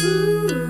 Ooh. 0.00 0.65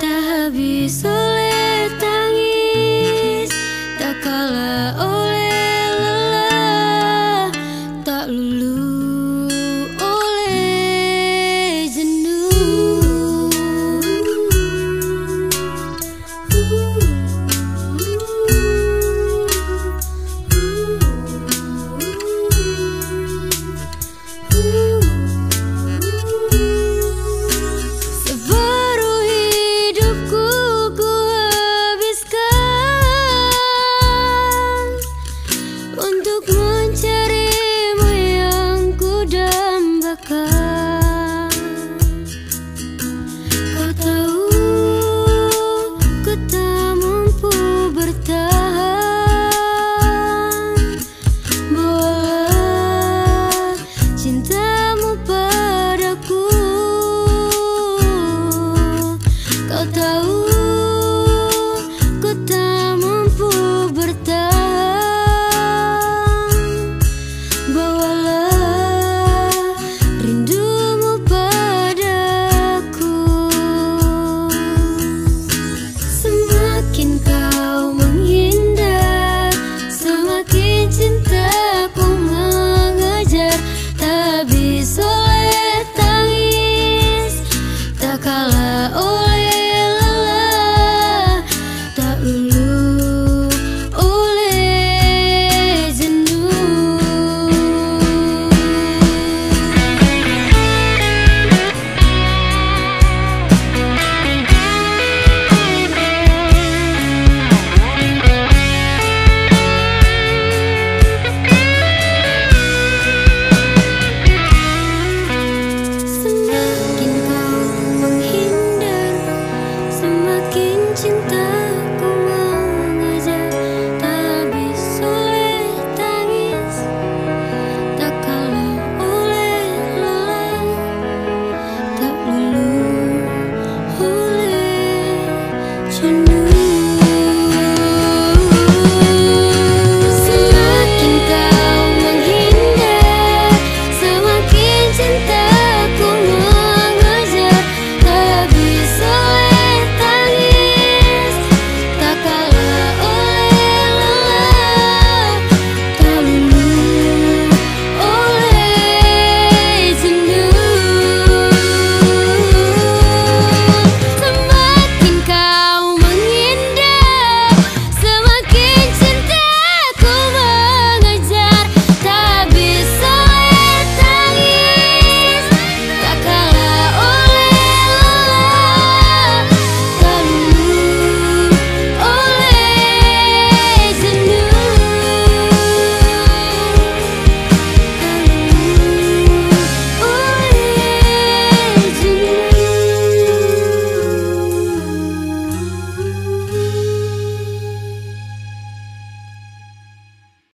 Kala 0.00 0.50
oh 1.04 1.39